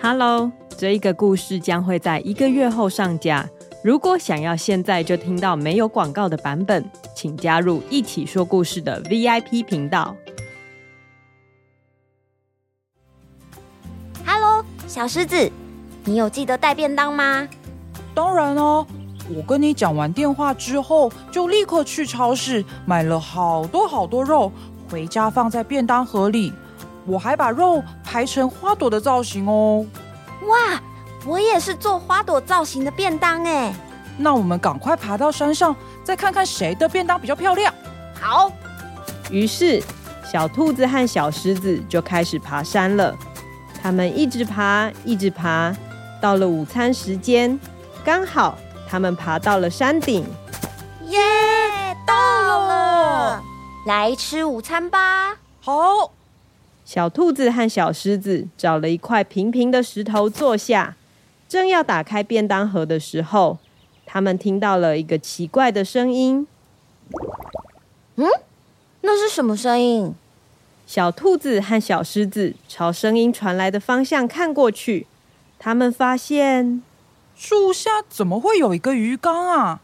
[0.00, 3.48] Hello，这一个故事将会在一个月后上架。
[3.82, 10.14] 如果想要现在就听到没有广告的版本，请加入一起说故事的 VIP 频道。
[14.24, 15.50] Hello，小狮子，
[16.04, 17.48] 你有记得带便当吗？
[18.14, 18.86] 当然哦，
[19.34, 24.52] 我跟你讲完电话之后，就立刻去超市买了好多好多肉，
[24.88, 26.52] 回家放在便当盒里。
[27.08, 29.84] 我还把肉排成花朵的造型哦！
[30.46, 30.80] 哇，
[31.24, 33.74] 我也是做花朵造型的便当哎！
[34.18, 37.72] 那我们赶快爬到山上，再看看谁的便当比较漂亮。
[38.20, 38.52] 好。
[39.30, 39.82] 于是，
[40.24, 43.16] 小兔子和小狮子就开始爬山了。
[43.82, 45.74] 他们一直爬，一直爬，
[46.20, 47.58] 到了午餐时间，
[48.04, 50.26] 刚好他们爬到了山顶。
[51.06, 51.18] 耶，
[52.06, 53.42] 到了！
[53.86, 55.36] 来吃午餐吧。
[55.60, 56.12] 好。
[56.88, 60.96] 小兔子和小狮子找了一块平平的石头坐下，
[61.46, 63.58] 正要打开便当盒的时候，
[64.06, 66.46] 他们听到了一个奇怪的声音。
[68.16, 68.26] 嗯，
[69.02, 70.14] 那是什么声音？
[70.86, 75.06] 小兔子和小狮子朝声音传来的方向看过去，
[75.58, 76.82] 他们发现
[77.36, 79.82] 树下怎么会有一个鱼缸啊？